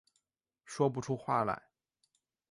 [0.65, 1.61] 说不出话来